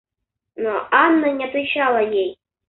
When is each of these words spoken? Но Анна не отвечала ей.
Но 0.55 0.87
Анна 0.91 1.27
не 1.31 1.45
отвечала 1.45 1.99
ей. 2.11 2.39